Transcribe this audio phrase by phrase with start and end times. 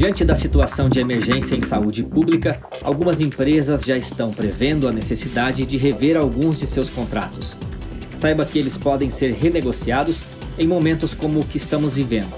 [0.00, 5.66] Diante da situação de emergência em saúde pública, algumas empresas já estão prevendo a necessidade
[5.66, 7.58] de rever alguns de seus contratos.
[8.16, 10.24] Saiba que eles podem ser renegociados
[10.58, 12.34] em momentos como o que estamos vivendo.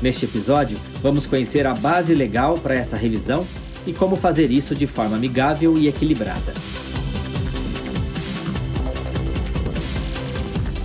[0.00, 3.44] Neste episódio, vamos conhecer a base legal para essa revisão
[3.84, 6.54] e como fazer isso de forma amigável e equilibrada.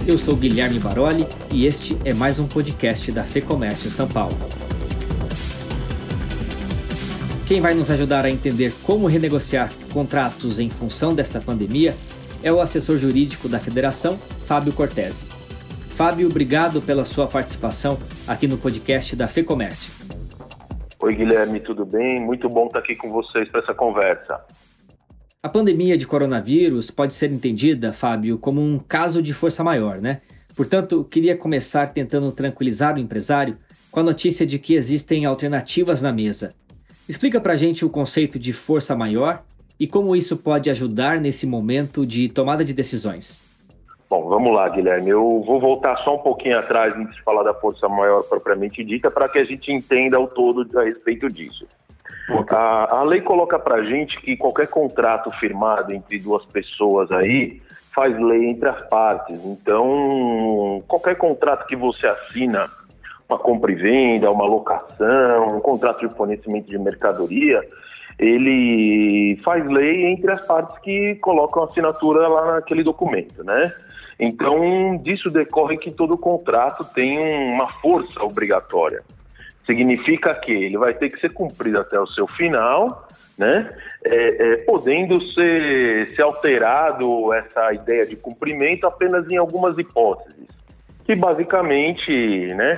[0.07, 4.58] Eu sou Guilherme Baroli e este é mais um podcast da FEComércio São Paulo.
[7.49, 11.95] Quem vai nos ajudar a entender como renegociar contratos em função desta pandemia
[12.43, 15.25] é o assessor jurídico da Federação, Fábio Cortese.
[15.89, 19.91] Fábio, obrigado pela sua participação aqui no podcast da FEComércio.
[21.01, 22.21] Oi, Guilherme, tudo bem?
[22.21, 24.45] Muito bom estar aqui com vocês para essa conversa.
[25.41, 30.21] A pandemia de coronavírus pode ser entendida, Fábio, como um caso de força maior, né?
[30.55, 33.57] Portanto, queria começar tentando tranquilizar o empresário
[33.89, 36.53] com a notícia de que existem alternativas na mesa.
[37.09, 39.41] Explica para a gente o conceito de força maior
[39.79, 43.43] e como isso pode ajudar nesse momento de tomada de decisões.
[44.07, 45.09] Bom, vamos lá, Guilherme.
[45.09, 49.09] Eu vou voltar só um pouquinho atrás antes de falar da força maior propriamente dita,
[49.09, 51.65] para que a gente entenda o todo a respeito disso.
[52.51, 57.59] A, a, lei coloca para a gente que qualquer contrato firmado entre duas pessoas aí
[57.91, 59.43] faz lei entre as partes.
[59.43, 62.69] Então, qualquer contrato que você assina
[63.29, 67.61] uma compra e venda, uma locação, um contrato de fornecimento de mercadoria,
[68.17, 73.71] ele faz lei entre as partes que colocam a assinatura lá naquele documento, né?
[74.19, 77.17] Então, disso decorre que todo contrato tem
[77.53, 79.01] uma força obrigatória.
[79.65, 83.07] Significa que ele vai ter que ser cumprido até o seu final,
[83.37, 83.71] né?
[84.03, 90.47] É, é, podendo ser, ser alterado essa ideia de cumprimento apenas em algumas hipóteses,
[91.05, 92.77] que basicamente, né,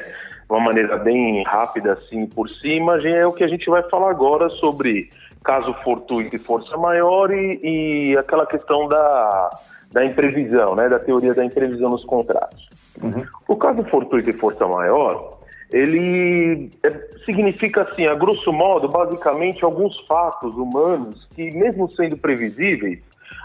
[0.52, 4.49] uma maneira bem rápida assim por cima, é o que a gente vai falar agora
[4.49, 5.09] sobre
[5.44, 9.50] caso fortuito e força maior e, e aquela questão da,
[9.91, 12.69] da imprevisão, né, da teoria da imprevisão nos contratos.
[13.01, 13.25] Uhum.
[13.47, 15.39] O caso fortuito e força maior,
[15.72, 16.89] ele é,
[17.25, 23.00] significa assim, a grosso modo, basicamente alguns fatos humanos que, mesmo sendo previsíveis,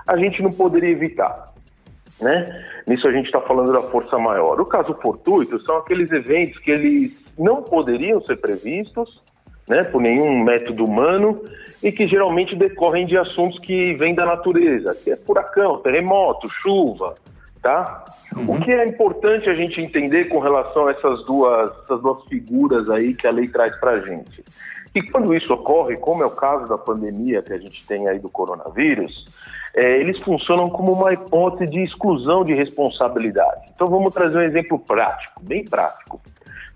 [0.06, 1.52] a gente não poderia evitar.
[2.20, 2.64] Né?
[2.86, 4.60] Nisso a gente está falando da força maior.
[4.60, 9.22] O caso fortuito são aqueles eventos que eles não poderiam ser previstos
[9.68, 11.42] né, por nenhum método humano
[11.82, 17.14] e que geralmente decorrem de assuntos que vêm da natureza, que é furacão, terremoto, chuva,
[17.62, 18.04] tá?
[18.34, 18.56] Uhum.
[18.56, 22.88] O que é importante a gente entender com relação a essas duas, essas duas figuras
[22.88, 24.42] aí que a lei traz para a gente?
[24.94, 28.18] E quando isso ocorre, como é o caso da pandemia que a gente tem aí
[28.18, 29.26] do coronavírus,
[29.76, 33.70] é, eles funcionam como uma hipótese de exclusão de responsabilidade.
[33.74, 36.18] Então vamos trazer um exemplo prático, bem prático.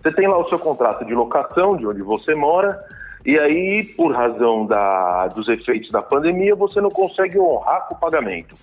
[0.03, 2.79] Você tem lá o seu contrato de locação, de onde você mora,
[3.25, 7.99] e aí, por razão da, dos efeitos da pandemia, você não consegue honrar com o
[7.99, 8.55] pagamento.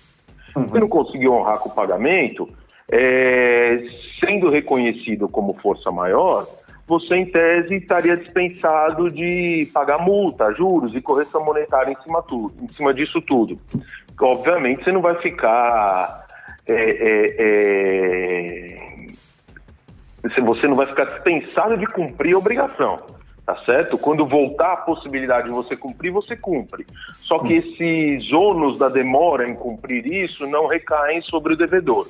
[0.56, 0.66] Uhum.
[0.66, 2.48] Você não conseguiu honrar com o pagamento,
[2.90, 3.76] é,
[4.20, 6.46] sendo reconhecido como força maior,
[6.88, 12.54] você, em tese, estaria dispensado de pagar multa, juros e correção monetária em cima, tudo,
[12.62, 13.60] em cima disso tudo.
[14.18, 16.26] Obviamente, você não vai ficar.
[16.66, 17.36] É, é,
[20.24, 22.96] é, você não vai ficar dispensado de cumprir a obrigação,
[23.44, 23.98] tá certo?
[23.98, 26.86] Quando voltar a possibilidade de você cumprir, você cumpre.
[27.16, 32.08] Só que esses ônus da demora em cumprir isso não recaem sobre o devedor.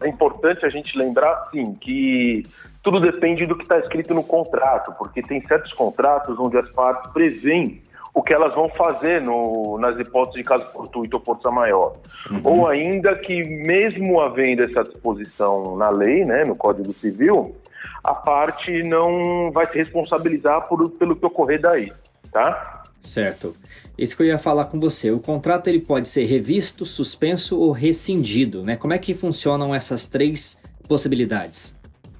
[0.00, 2.44] É importante a gente lembrar, sim, que
[2.82, 7.10] tudo depende do que está escrito no contrato, porque tem certos contratos onde as partes
[7.12, 7.80] prevêem
[8.14, 11.96] o que elas vão fazer no, nas hipóteses de caso fortuito ou força maior.
[12.30, 12.40] Uhum.
[12.44, 17.56] Ou ainda que, mesmo havendo essa disposição na lei, né, no Código Civil,
[18.04, 21.92] a parte não vai se responsabilizar por, pelo que ocorrer daí,
[22.30, 22.83] tá?
[23.04, 23.54] Certo.
[23.98, 25.10] Isso que eu ia falar com você.
[25.10, 28.76] O contrato ele pode ser revisto, suspenso ou rescindido, né?
[28.76, 31.78] Como é que funcionam essas três possibilidades?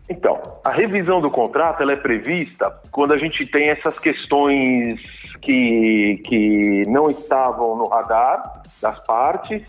[0.08, 5.00] Então, a revisão do contrato ela é prevista quando a gente tem essas questões
[5.40, 9.62] que, que não estavam no radar das partes,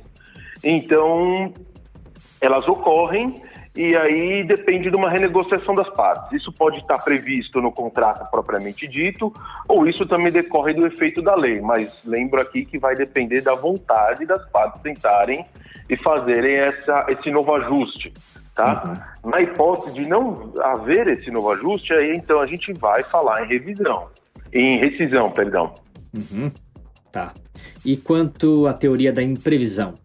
[0.62, 1.54] então
[2.42, 3.42] elas ocorrem
[3.76, 6.32] e aí depende de uma renegociação das partes.
[6.42, 9.34] Isso pode estar previsto no contrato propriamente dito,
[9.68, 13.54] ou isso também decorre do efeito da lei, mas lembro aqui que vai depender da
[13.54, 15.46] vontade das partes tentarem
[15.90, 18.14] e fazerem essa, esse novo ajuste.
[18.54, 18.96] Tá?
[19.24, 19.32] Uhum.
[19.32, 23.50] Na hipótese de não haver esse novo ajuste, aí então a gente vai falar em
[23.50, 24.08] revisão,
[24.54, 25.74] em rescisão, perdão.
[26.16, 26.50] Uhum.
[27.12, 27.34] Tá.
[27.84, 29.96] E quanto à teoria da imprevisão?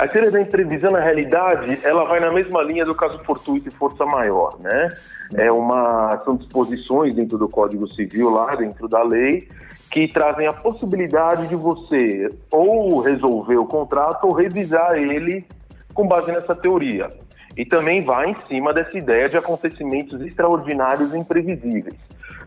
[0.00, 3.70] A teoria da imprevisão, na realidade, ela vai na mesma linha do caso fortuito e
[3.70, 4.88] força maior, né?
[5.34, 9.46] É uma, são disposições dentro do Código Civil, lá dentro da lei,
[9.90, 15.44] que trazem a possibilidade de você ou resolver o contrato ou revisar ele
[15.92, 17.10] com base nessa teoria.
[17.54, 21.98] E também vai em cima dessa ideia de acontecimentos extraordinários e imprevisíveis.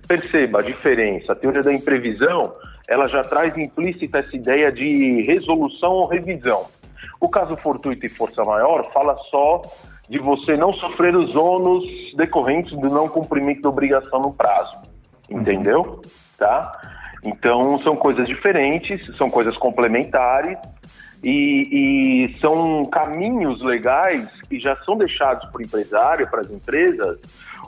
[0.07, 1.33] Perceba a diferença.
[1.33, 2.55] A teoria da imprevisão,
[2.89, 6.65] ela já traz implícita essa ideia de resolução ou revisão.
[7.23, 9.61] O caso fortuito e força maior fala só
[10.09, 11.85] de você não sofrer os ônus
[12.17, 14.77] decorrentes do não cumprimento da obrigação no prazo.
[15.29, 15.83] Entendeu?
[15.83, 16.01] Uhum.
[16.37, 16.69] Tá?
[17.23, 20.59] Então, são coisas diferentes, são coisas complementares
[21.23, 27.19] e, e, são caminhos legais que já são deixados para o empresário, para as empresas,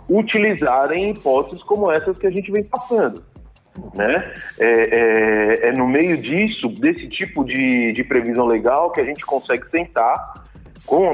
[0.09, 3.23] utilizarem hipóteses como essas que a gente vem passando.
[3.94, 4.33] Né?
[4.60, 9.25] É, é, é, no meio disso, desse tipo de, de previsão legal, que a gente
[9.25, 10.45] consegue sentar
[10.86, 11.13] com,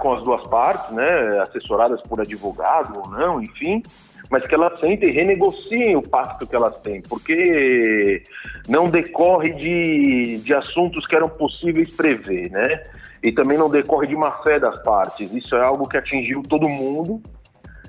[0.00, 3.82] com as duas partes, né, assessoradas por advogado ou não, enfim,
[4.30, 8.22] mas que elas sentem e renegociem o pacto que elas têm, porque
[8.68, 12.82] não decorre de, de assuntos que eram possíveis prever, né?
[13.22, 15.32] E também não decorre de má fé das partes.
[15.32, 17.22] Isso é algo que atingiu todo mundo,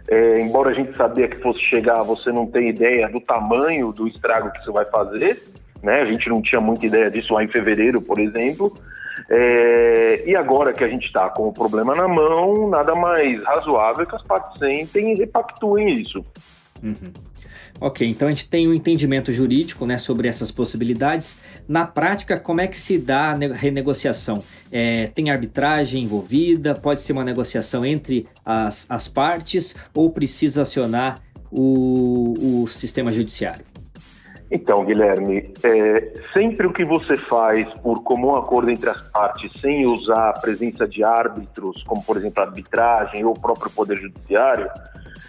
[0.07, 4.07] é, embora a gente sabia que fosse chegar, você não tem ideia do tamanho do
[4.07, 5.42] estrago que isso vai fazer,
[5.81, 6.02] né?
[6.02, 8.74] A gente não tinha muita ideia disso lá em fevereiro, por exemplo.
[9.30, 14.06] É, e agora que a gente está com o problema na mão, nada mais razoável
[14.06, 16.24] que as partes sentem e repactuem isso.
[16.86, 17.12] Uhum.
[17.82, 21.40] Ok, então a gente tem um entendimento jurídico né, sobre essas possibilidades.
[21.68, 24.44] Na prática, como é que se dá a renegociação?
[24.72, 26.76] É, tem arbitragem envolvida?
[26.76, 31.22] Pode ser uma negociação entre as, as partes ou precisa acionar
[31.52, 33.66] o, o sistema judiciário?
[34.56, 39.86] Então, Guilherme, é, sempre o que você faz por comum acordo entre as partes, sem
[39.86, 44.69] usar a presença de árbitros, como por exemplo a arbitragem ou o próprio Poder Judiciário,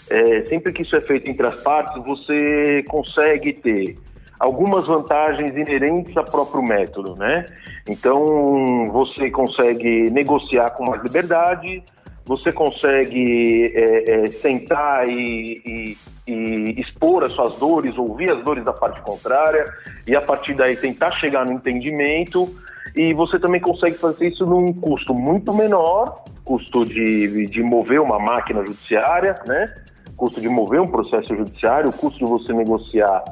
[0.09, 3.99] é, sempre que isso é feito entre as partes, você consegue ter
[4.39, 7.47] algumas vantagens inerentes ao próprio método, né?
[7.89, 11.83] Então, você consegue negociar com mais liberdade,
[12.27, 15.97] você consegue é, é, sentar e, e,
[16.27, 19.65] e, expor as suas dores, ouvir as dores da parte contrária
[20.07, 22.53] e a partir daí tentar chegar no entendimento
[22.97, 28.19] e você também consegue fazer isso num custo muito menor, custo de, de mover uma
[28.19, 29.73] máquina judiciária, né?
[30.17, 33.23] custo de mover um processo judiciário, o custo de você negociar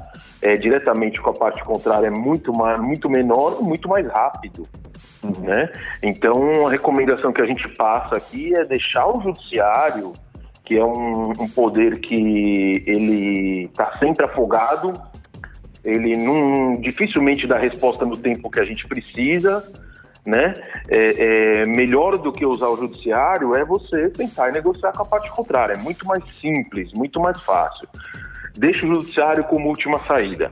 [0.41, 4.69] é, diretamente com a parte contrária é muito, mais, muito menor muito mais rápido.
[5.41, 5.71] Né?
[6.03, 10.13] Então, a recomendação que a gente passa aqui é deixar o judiciário,
[10.65, 14.93] que é um, um poder que ele está sempre afogado,
[15.85, 19.63] ele não, dificilmente dá resposta no tempo que a gente precisa,
[20.25, 20.55] né?
[20.89, 25.31] É, é, melhor do que usar o judiciário é você tentar negociar com a parte
[25.31, 25.75] contrária.
[25.75, 27.87] É muito mais simples, muito mais fácil.
[28.57, 30.51] Deixa o judiciário como última saída.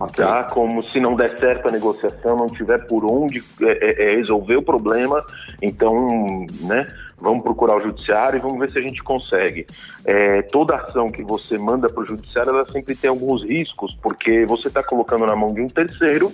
[0.00, 0.24] Okay.
[0.24, 0.44] Tá?
[0.44, 4.56] Como se não der certo a negociação, não tiver por onde é, é, é resolver
[4.56, 5.24] o problema,
[5.60, 6.86] então, né?
[7.20, 9.66] Vamos procurar o judiciário e vamos ver se a gente consegue.
[10.04, 14.46] É, toda ação que você manda para o judiciário, ela sempre tem alguns riscos, porque
[14.46, 16.32] você está colocando na mão de um terceiro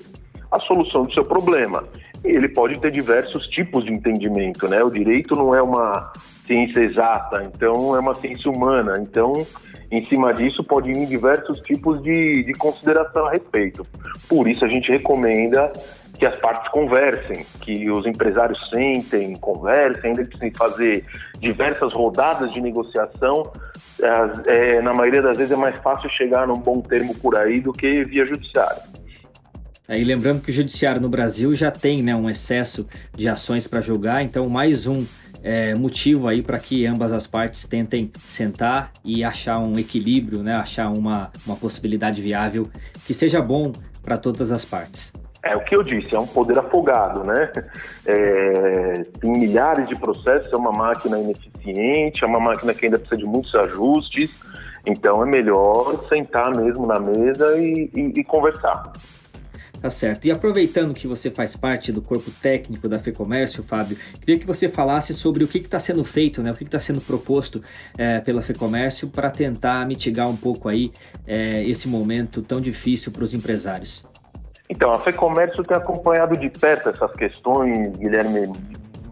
[0.55, 1.85] a solução do seu problema.
[2.25, 4.83] E ele pode ter diversos tipos de entendimento, né?
[4.83, 6.12] O direito não é uma
[6.47, 8.95] ciência exata, então é uma ciência humana.
[8.99, 9.47] Então,
[9.91, 13.84] em cima disso, pode ir em diversos tipos de, de consideração a respeito.
[14.29, 15.70] Por isso, a gente recomenda
[16.19, 21.05] que as partes conversem, que os empresários sentem, conversem, ainda que sem fazer
[21.41, 23.53] diversas rodadas de negociação,
[24.01, 27.61] é, é, na maioria das vezes é mais fácil chegar num bom termo por aí
[27.61, 28.81] do que via judiciário.
[29.86, 33.82] Aí lembrando que o judiciário no Brasil já tem né, um excesso de ações para
[33.82, 35.05] julgar, então mais um
[35.43, 40.55] é, motivo aí para que ambas as partes tentem sentar e achar um equilíbrio, né,
[40.55, 42.70] achar uma, uma possibilidade viável
[43.06, 43.72] que seja bom
[44.03, 45.12] para todas as partes.
[45.43, 47.53] É o que eu disse, é um poder afogado, né?
[48.06, 53.20] É, tem milhares de processos, é uma máquina ineficiente, é uma máquina que ainda precisa
[53.20, 54.34] de muitos ajustes,
[54.86, 58.91] então é melhor sentar mesmo na mesa e, e, e conversar.
[59.84, 60.24] Tá certo.
[60.24, 64.67] E aproveitando que você faz parte do corpo técnico da FEComércio, Fábio, queria que você
[64.67, 66.50] falasse sobre o que está sendo feito, né?
[66.50, 67.62] o que está sendo proposto
[67.98, 70.91] é, pela FEComércio para tentar mitigar um pouco aí
[71.26, 74.08] é, esse momento tão difícil para os empresários.
[74.70, 78.50] Então, a FEComércio tem acompanhado de perto essas questões, Guilherme,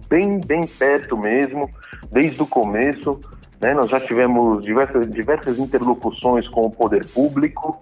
[0.09, 1.69] bem, bem perto mesmo,
[2.11, 3.21] desde o começo.
[3.61, 3.75] Né?
[3.75, 7.79] Nós já tivemos diversas, diversas interlocuções com o poder público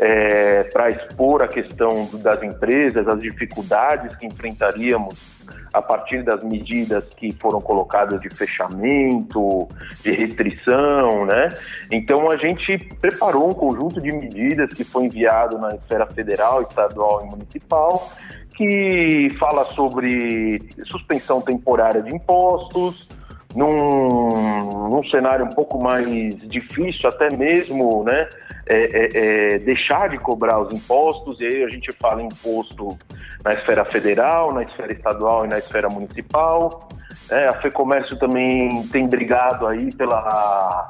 [0.00, 5.38] é, para expor a questão das empresas, as dificuldades que enfrentaríamos
[5.74, 9.68] a partir das medidas que foram colocadas de fechamento,
[10.02, 11.50] de restrição, né?
[11.92, 17.26] Então a gente preparou um conjunto de medidas que foi enviado na esfera federal, estadual
[17.26, 18.10] e municipal,
[18.56, 23.06] que fala sobre suspensão temporária de impostos,
[23.54, 26.08] num, num cenário um pouco mais
[26.48, 28.28] difícil, até mesmo, né?
[28.72, 29.08] É, é,
[29.54, 32.96] é, deixar de cobrar os impostos, e aí a gente fala imposto
[33.44, 36.88] na esfera federal, na esfera estadual e na esfera municipal.
[37.28, 40.88] É, a FEComércio também tem brigado aí pela,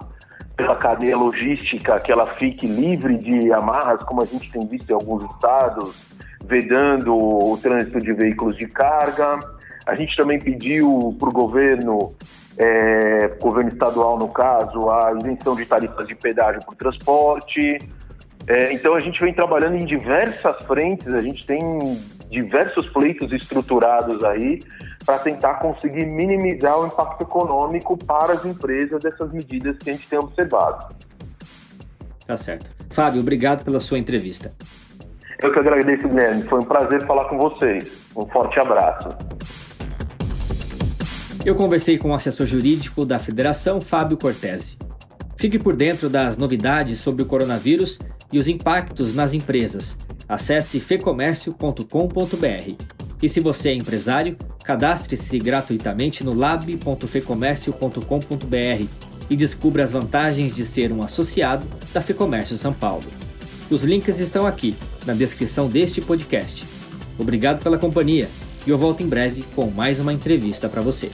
[0.55, 4.95] pela cadeia logística, que ela fique livre de amarras, como a gente tem visto em
[4.95, 6.05] alguns estados,
[6.45, 9.39] vedando o trânsito de veículos de carga.
[9.87, 12.15] A gente também pediu para o governo
[12.61, 17.79] é, governo estadual, no caso, a isenção de tarifas de pedágio por transporte.
[18.47, 21.59] É, então, a gente vem trabalhando em diversas frentes, a gente tem
[22.29, 24.61] diversos pleitos estruturados aí
[25.07, 30.07] para tentar conseguir minimizar o impacto econômico para as empresas dessas medidas que a gente
[30.07, 30.95] tem observado.
[32.27, 32.71] Tá certo.
[32.91, 34.53] Fábio, obrigado pela sua entrevista.
[35.43, 36.43] Eu que agradeço, Guilherme.
[36.43, 38.07] Foi um prazer falar com vocês.
[38.15, 39.09] Um forte abraço.
[41.45, 44.77] Eu conversei com o assessor jurídico da Federação, Fábio Cortese.
[45.39, 47.99] Fique por dentro das novidades sobre o coronavírus
[48.31, 49.99] e os impactos nas empresas.
[50.29, 52.75] Acesse fecomércio.com.br.
[53.23, 58.85] E se você é empresário, cadastre-se gratuitamente no lab.fecomércio.com.br
[59.31, 63.07] e descubra as vantagens de ser um associado da Fecomércio São Paulo.
[63.71, 66.67] Os links estão aqui, na descrição deste podcast.
[67.19, 68.29] Obrigado pela companhia
[68.67, 71.11] e eu volto em breve com mais uma entrevista para você.